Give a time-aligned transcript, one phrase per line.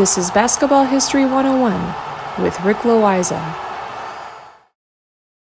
[0.00, 3.38] This is Basketball History 101 with Rick Loiza.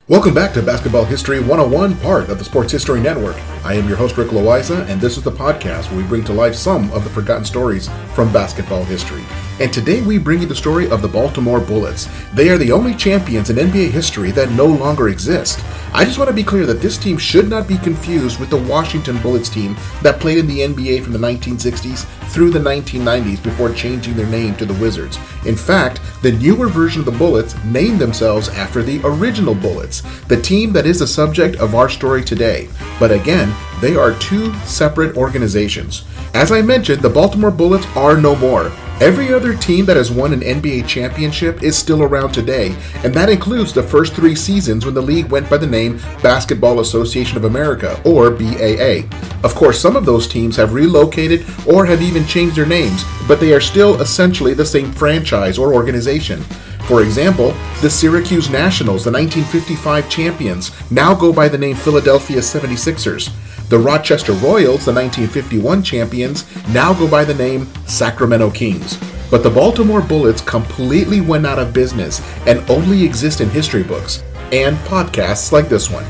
[0.09, 3.36] Welcome back to Basketball History 101, part of the Sports History Network.
[3.64, 6.32] I am your host, Rick Loiza, and this is the podcast where we bring to
[6.32, 9.23] life some of the forgotten stories from basketball history.
[9.60, 12.09] And today we bring you the story of the Baltimore Bullets.
[12.34, 15.64] They are the only champions in NBA history that no longer exist.
[15.92, 18.56] I just want to be clear that this team should not be confused with the
[18.56, 23.73] Washington Bullets team that played in the NBA from the 1960s through the 1990s before
[23.73, 25.18] changing their name to the Wizards.
[25.46, 30.40] In fact, the newer version of the Bullets named themselves after the original Bullets, the
[30.40, 32.68] team that is the subject of our story today.
[32.98, 36.04] But again, they are two separate organizations.
[36.34, 38.70] As I mentioned, the Baltimore Bullets are no more.
[39.00, 43.30] Every other team that has won an NBA championship is still around today, and that
[43.30, 47.44] includes the first three seasons when the league went by the name Basketball Association of
[47.44, 49.09] America, or BAA.
[49.42, 53.40] Of course, some of those teams have relocated or have even changed their names, but
[53.40, 56.43] they are still essentially the same franchise or organization.
[56.87, 63.30] For example, the Syracuse Nationals, the 1955 champions, now go by the name Philadelphia 76ers.
[63.68, 68.99] The Rochester Royals, the 1951 champions, now go by the name Sacramento Kings.
[69.31, 74.25] But the Baltimore Bullets completely went out of business and only exist in history books
[74.50, 76.05] and podcasts like this one.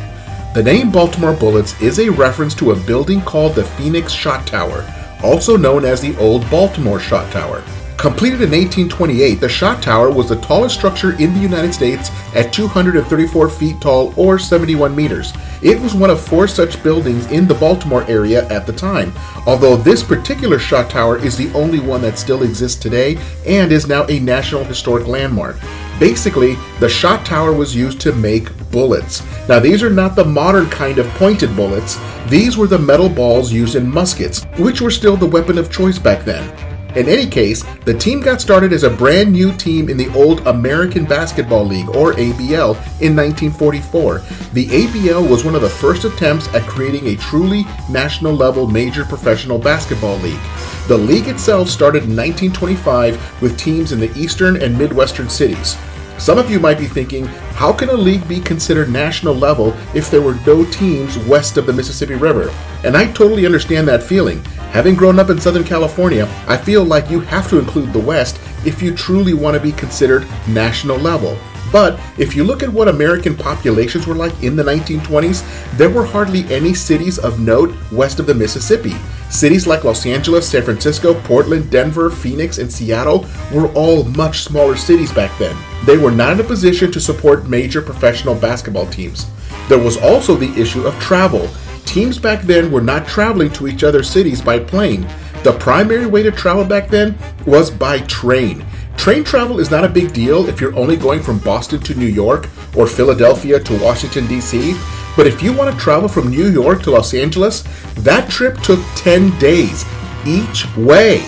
[0.55, 4.83] The name Baltimore Bullets is a reference to a building called the Phoenix Shot Tower,
[5.23, 7.63] also known as the Old Baltimore Shot Tower.
[8.01, 12.51] Completed in 1828, the Shot Tower was the tallest structure in the United States at
[12.51, 15.35] 234 feet tall or 71 meters.
[15.63, 19.13] It was one of four such buildings in the Baltimore area at the time,
[19.47, 23.87] although this particular Shot Tower is the only one that still exists today and is
[23.87, 25.57] now a National Historic Landmark.
[25.99, 29.23] Basically, the shot tower was used to make bullets.
[29.49, 31.99] Now, these are not the modern kind of pointed bullets.
[32.29, 35.99] These were the metal balls used in muskets, which were still the weapon of choice
[35.99, 36.49] back then.
[36.97, 40.45] In any case, the team got started as a brand new team in the old
[40.49, 44.19] American Basketball League, or ABL, in 1944.
[44.55, 49.05] The ABL was one of the first attempts at creating a truly national level major
[49.05, 50.41] professional basketball league.
[50.89, 55.77] The league itself started in 1925 with teams in the eastern and midwestern cities.
[56.21, 60.11] Some of you might be thinking, how can a league be considered national level if
[60.11, 62.55] there were no teams west of the Mississippi River?
[62.85, 64.45] And I totally understand that feeling.
[64.73, 68.39] Having grown up in Southern California, I feel like you have to include the West
[68.67, 71.39] if you truly want to be considered national level.
[71.73, 76.05] But if you look at what American populations were like in the 1920s, there were
[76.05, 78.95] hardly any cities of note west of the Mississippi.
[79.31, 84.77] Cities like Los Angeles, San Francisco, Portland, Denver, Phoenix, and Seattle were all much smaller
[84.77, 85.57] cities back then.
[85.85, 89.27] They were not in a position to support major professional basketball teams.
[89.69, 91.49] There was also the issue of travel.
[91.87, 95.09] Teams back then were not traveling to each other's cities by plane.
[95.43, 98.65] The primary way to travel back then was by train.
[98.99, 102.07] Train travel is not a big deal if you're only going from Boston to New
[102.07, 104.75] York or Philadelphia to Washington, D.C.
[105.17, 107.65] But if you want to travel from New York to Los Angeles,
[107.95, 109.87] that trip took 10 days
[110.27, 111.19] each way.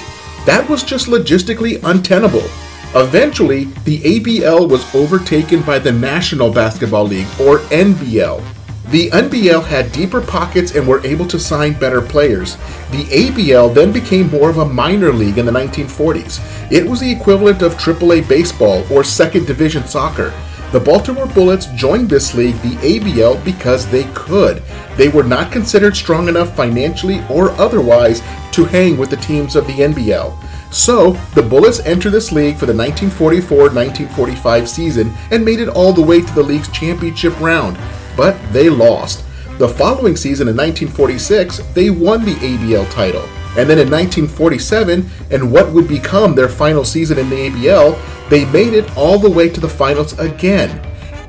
[0.44, 2.44] That was just logistically untenable.
[2.94, 8.44] Eventually, the ABL was overtaken by the National Basketball League, or NBL.
[8.90, 12.56] The NBL had deeper pockets and were able to sign better players.
[12.90, 16.70] The ABL then became more of a minor league in the 1940s.
[16.70, 20.30] It was the equivalent of AAA baseball or second division soccer.
[20.72, 24.62] The Baltimore Bullets joined this league, the ABL, because they could.
[24.96, 28.20] They were not considered strong enough financially or otherwise
[28.52, 30.36] to hang with the teams of the NBL.
[30.72, 35.92] So, the Bullets entered this league for the 1944 1945 season and made it all
[35.92, 37.76] the way to the league's championship round,
[38.16, 39.24] but they lost.
[39.58, 43.22] The following season in 1946, they won the ABL title.
[43.58, 48.46] And then in 1947, and what would become their final season in the ABL, they
[48.46, 50.70] made it all the way to the finals again.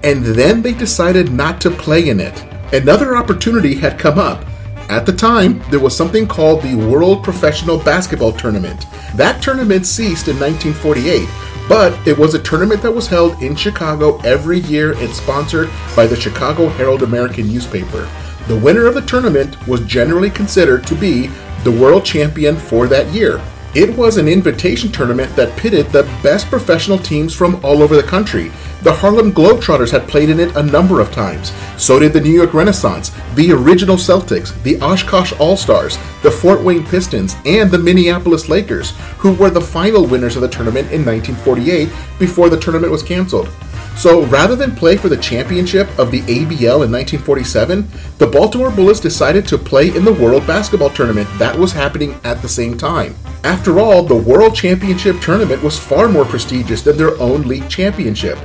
[0.04, 2.45] And then they decided not to play in it.
[2.72, 4.45] Another opportunity had come up.
[4.89, 8.85] At the time, there was something called the World Professional Basketball Tournament.
[9.15, 11.27] That tournament ceased in 1948,
[11.69, 16.06] but it was a tournament that was held in Chicago every year and sponsored by
[16.06, 18.09] the Chicago Herald American newspaper.
[18.47, 21.27] The winner of the tournament was generally considered to be
[21.63, 23.41] the world champion for that year.
[23.75, 28.03] It was an invitation tournament that pitted the best professional teams from all over the
[28.03, 28.51] country.
[28.83, 31.51] The Harlem Globetrotters had played in it a number of times.
[31.75, 36.61] So did the New York Renaissance, the original Celtics, the Oshkosh All Stars, the Fort
[36.61, 41.03] Wayne Pistons, and the Minneapolis Lakers, who were the final winners of the tournament in
[41.03, 41.89] 1948
[42.19, 43.49] before the tournament was canceled.
[43.97, 47.87] So rather than play for the championship of the ABL in 1947,
[48.19, 52.39] the Baltimore Bullets decided to play in the World Basketball Tournament that was happening at
[52.43, 53.15] the same time.
[53.44, 58.38] After all, the World Championship Tournament was far more prestigious than their own league championship,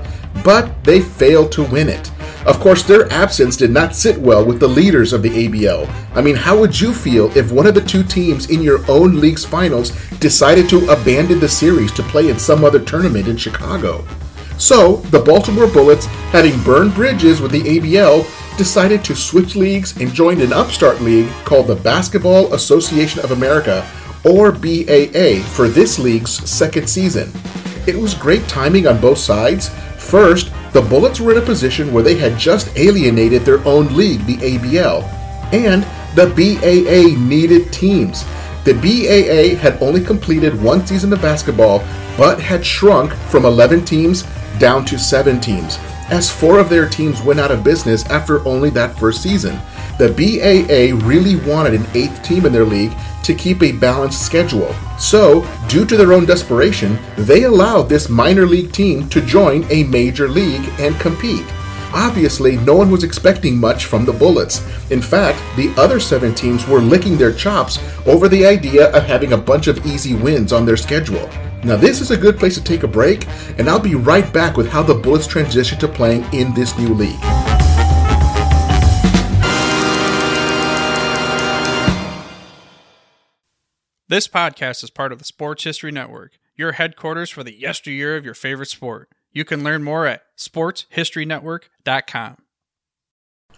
[0.43, 2.11] but they failed to win it.
[2.45, 5.89] Of course, their absence did not sit well with the leaders of the ABL.
[6.15, 9.21] I mean, how would you feel if one of the two teams in your own
[9.21, 14.05] league's finals decided to abandon the series to play in some other tournament in Chicago?
[14.57, 18.27] So, the Baltimore Bullets, having burned bridges with the ABL,
[18.59, 23.89] decided to switch leagues and joined an upstart league called the Basketball Association of America,
[24.25, 27.33] or BAA, for this league's second season.
[27.87, 29.71] It was great timing on both sides.
[29.97, 34.25] First, the Bullets were in a position where they had just alienated their own league,
[34.27, 35.03] the ABL,
[35.53, 35.83] and
[36.15, 38.25] the BAA needed teams.
[38.65, 41.79] The BAA had only completed one season of basketball,
[42.17, 44.25] but had shrunk from 11 teams
[44.59, 45.79] down to seven teams,
[46.11, 49.61] as four of their teams went out of business after only that first season.
[49.99, 54.75] The BAA really wanted an eighth team in their league to keep a balanced schedule.
[54.99, 59.85] So, due to their own desperation, they allowed this minor league team to join a
[59.85, 61.45] major league and compete.
[61.95, 64.63] Obviously, no one was expecting much from the Bullets.
[64.91, 69.33] In fact, the other seven teams were licking their chops over the idea of having
[69.33, 71.29] a bunch of easy wins on their schedule.
[71.65, 73.27] Now, this is a good place to take a break,
[73.59, 76.95] and I'll be right back with how the Bullets transition to playing in this new
[76.95, 77.19] league.
[84.09, 88.25] This podcast is part of the Sports History Network, your headquarters for the yesteryear of
[88.25, 89.11] your favorite sport.
[89.33, 92.37] You can learn more at sportshistorynetwork.com.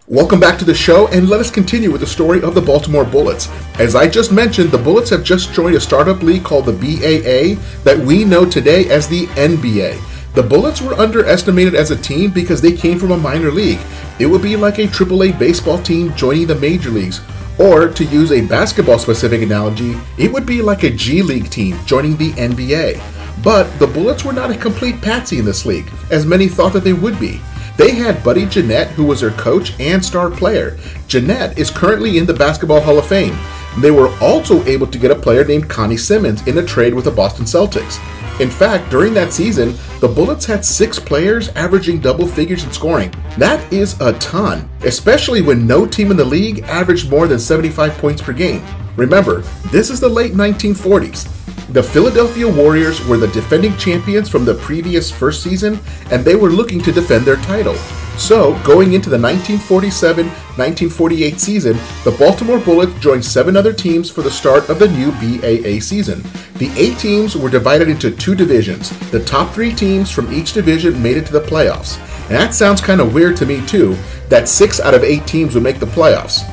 [0.08, 3.04] Welcome back to the show, and let us continue with the story of the Baltimore
[3.04, 3.48] Bullets.
[3.78, 7.60] As I just mentioned, the Bullets have just joined a startup league called the BAA
[7.84, 10.34] that we know today as the NBA.
[10.34, 13.78] The Bullets were underestimated as a team because they came from a minor league.
[14.18, 17.20] It would be like a AAA baseball team joining the major leagues.
[17.60, 21.78] Or, to use a basketball specific analogy, it would be like a G League team
[21.84, 23.19] joining the NBA.
[23.42, 26.84] But the Bullets were not a complete patsy in this league, as many thought that
[26.84, 27.40] they would be.
[27.76, 30.78] They had Buddy Jeannette, who was their coach and star player.
[31.08, 33.38] Jeannette is currently in the Basketball Hall of Fame.
[33.78, 37.06] They were also able to get a player named Connie Simmons in a trade with
[37.06, 37.98] the Boston Celtics.
[38.40, 43.14] In fact, during that season, the Bullets had six players averaging double figures in scoring.
[43.38, 47.96] That is a ton, especially when no team in the league averaged more than 75
[47.98, 48.64] points per game.
[49.00, 49.40] Remember,
[49.72, 51.24] this is the late 1940s.
[51.72, 55.80] The Philadelphia Warriors were the defending champions from the previous first season,
[56.10, 57.76] and they were looking to defend their title.
[58.18, 64.20] So, going into the 1947 1948 season, the Baltimore Bullets joined seven other teams for
[64.20, 66.22] the start of the new BAA season.
[66.56, 68.90] The eight teams were divided into two divisions.
[69.12, 71.98] The top three teams from each division made it to the playoffs.
[72.28, 73.96] And that sounds kind of weird to me, too,
[74.28, 76.44] that six out of eight teams would make the playoffs.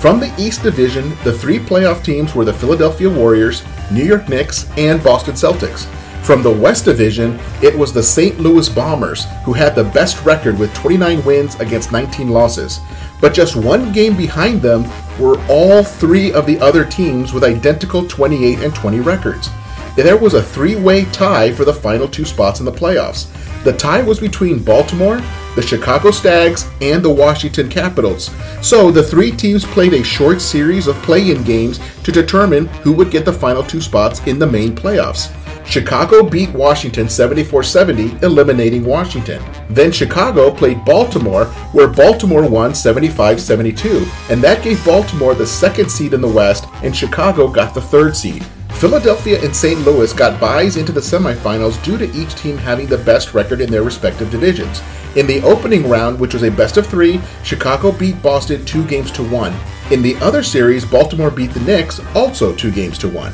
[0.00, 4.70] From the East Division, the three playoff teams were the Philadelphia Warriors, New York Knicks,
[4.78, 5.86] and Boston Celtics.
[6.24, 8.38] From the West Division, it was the St.
[8.38, 12.78] Louis Bombers, who had the best record with 29 wins against 19 losses.
[13.20, 14.84] But just one game behind them
[15.18, 19.50] were all three of the other teams with identical 28 and 20 records.
[19.96, 23.26] There was a three way tie for the final two spots in the playoffs.
[23.64, 25.20] The tie was between Baltimore,
[25.58, 28.30] the Chicago Stags, and the Washington Capitals.
[28.62, 32.92] So the three teams played a short series of play in games to determine who
[32.92, 35.34] would get the final two spots in the main playoffs.
[35.66, 39.42] Chicago beat Washington 74 70, eliminating Washington.
[39.68, 45.90] Then Chicago played Baltimore, where Baltimore won 75 72, and that gave Baltimore the second
[45.90, 48.46] seed in the West, and Chicago got the third seed.
[48.78, 49.80] Philadelphia and St.
[49.80, 53.68] Louis got byes into the semifinals due to each team having the best record in
[53.68, 54.80] their respective divisions.
[55.16, 59.10] In the opening round, which was a best of three, Chicago beat Boston two games
[59.12, 59.52] to one.
[59.90, 63.32] In the other series, Baltimore beat the Knicks, also two games to one.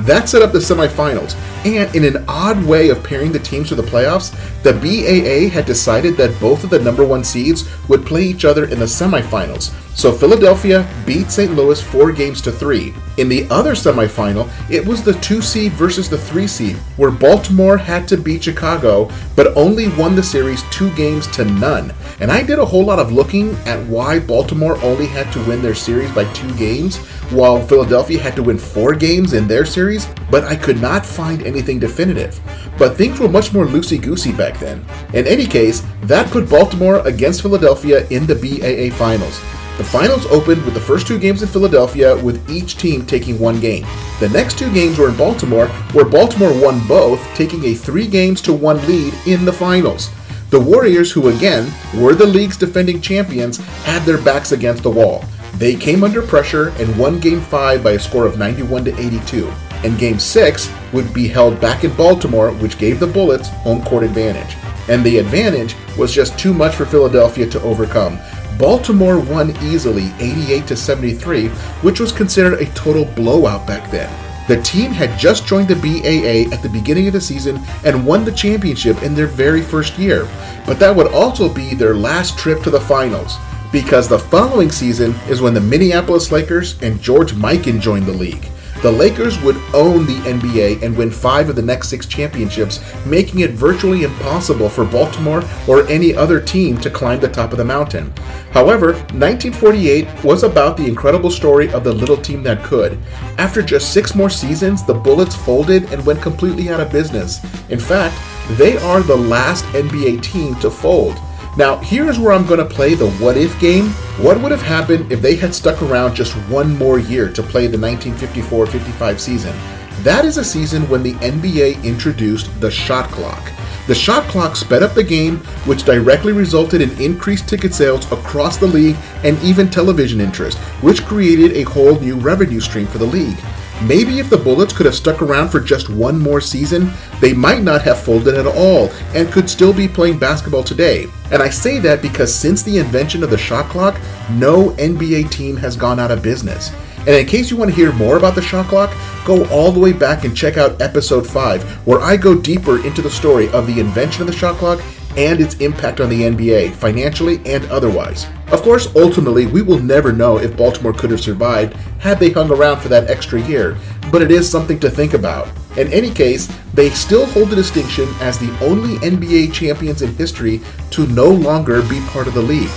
[0.00, 1.36] That set up the semifinals,
[1.66, 4.30] And in an odd way of pairing the teams for the playoffs,
[4.62, 8.66] the BAA had decided that both of the number one seeds would play each other
[8.66, 9.74] in the semifinals.
[9.96, 11.56] So Philadelphia beat St.
[11.56, 12.94] Louis four games to three.
[13.16, 17.78] In the other semifinal, it was the two seed versus the three seed, where Baltimore
[17.78, 21.94] had to beat Chicago, but only won the series two games to none.
[22.20, 25.62] And I did a whole lot of looking at why Baltimore only had to win
[25.62, 26.98] their series by two games,
[27.30, 31.40] while Philadelphia had to win four games in their series, but I could not find
[31.56, 32.38] anything definitive.
[32.78, 34.84] But things were much more loosey goosey back then.
[35.14, 39.40] In any case, that put Baltimore against Philadelphia in the BAA finals.
[39.78, 43.60] The finals opened with the first two games in Philadelphia, with each team taking one
[43.60, 43.86] game.
[44.20, 48.40] The next two games were in Baltimore, where Baltimore won both, taking a three games
[48.42, 50.10] to one lead in the finals.
[50.50, 55.24] The Warriors, who again were the league's defending champions, had their backs against the wall.
[55.58, 59.52] They came under pressure and won Game 5 by a score of 91 to 82.
[59.84, 64.04] And Game 6 would be held back in Baltimore, which gave the Bullets home court
[64.04, 64.56] advantage.
[64.88, 68.18] And the advantage was just too much for Philadelphia to overcome.
[68.58, 71.48] Baltimore won easily 88 to 73,
[71.82, 74.10] which was considered a total blowout back then.
[74.48, 78.24] The team had just joined the BAA at the beginning of the season and won
[78.24, 80.28] the championship in their very first year,
[80.64, 83.36] but that would also be their last trip to the finals
[83.72, 88.48] because the following season is when the Minneapolis Lakers and George Mikan joined the league.
[88.82, 93.40] The Lakers would own the NBA and win five of the next six championships, making
[93.40, 97.64] it virtually impossible for Baltimore or any other team to climb the top of the
[97.64, 98.12] mountain.
[98.52, 102.98] However, 1948 was about the incredible story of the little team that could.
[103.38, 107.40] After just six more seasons, the Bullets folded and went completely out of business.
[107.70, 108.16] In fact,
[108.58, 111.16] they are the last NBA team to fold.
[111.56, 113.86] Now, here's where I'm going to play the what if game.
[114.20, 117.66] What would have happened if they had stuck around just one more year to play
[117.66, 119.56] the 1954 55 season?
[120.02, 123.50] That is a season when the NBA introduced the shot clock.
[123.86, 128.58] The shot clock sped up the game, which directly resulted in increased ticket sales across
[128.58, 133.06] the league and even television interest, which created a whole new revenue stream for the
[133.06, 133.38] league.
[133.82, 136.90] Maybe if the Bullets could have stuck around for just one more season,
[137.20, 141.06] they might not have folded at all and could still be playing basketball today.
[141.30, 145.56] And I say that because since the invention of the shot clock, no NBA team
[145.58, 146.72] has gone out of business.
[147.00, 148.92] And in case you want to hear more about the shot clock,
[149.24, 153.02] go all the way back and check out episode 5, where I go deeper into
[153.02, 154.80] the story of the invention of the shot clock
[155.16, 158.26] and its impact on the NBA, financially and otherwise.
[158.52, 162.50] Of course, ultimately, we will never know if Baltimore could have survived had they hung
[162.50, 163.76] around for that extra year,
[164.12, 165.48] but it is something to think about.
[165.76, 170.60] In any case, they still hold the distinction as the only NBA champions in history
[170.90, 172.70] to no longer be part of the league.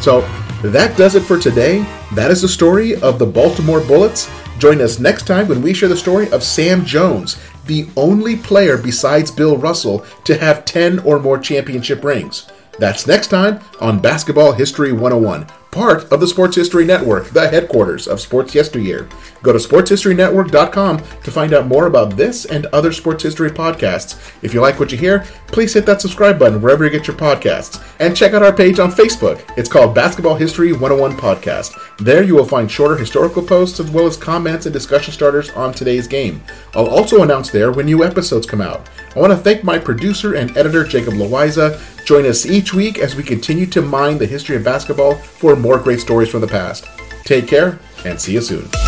[0.00, 0.20] So,
[0.62, 1.86] that does it for today.
[2.14, 4.30] That is the story of the Baltimore Bullets.
[4.58, 8.76] Join us next time when we share the story of Sam Jones, the only player
[8.76, 12.48] besides Bill Russell to have 10 or more championship rings.
[12.78, 18.08] That's next time on Basketball History 101 part of the Sports History Network, the headquarters
[18.08, 19.08] of Sports Yesteryear.
[19.42, 24.34] Go to sportshistorynetwork.com to find out more about this and other sports history podcasts.
[24.42, 27.16] If you like what you hear, please hit that subscribe button wherever you get your
[27.16, 27.82] podcasts.
[28.00, 29.42] And check out our page on Facebook.
[29.56, 31.78] It's called Basketball History 101 Podcast.
[31.98, 35.72] There you will find shorter historical posts as well as comments and discussion starters on
[35.72, 36.42] today's game.
[36.74, 38.88] I'll also announce there when new episodes come out.
[39.14, 41.80] I want to thank my producer and editor, Jacob Loiza.
[42.04, 45.78] Join us each week as we continue to mine the history of basketball for more
[45.78, 46.86] great stories from the past.
[47.24, 48.87] Take care and see you soon.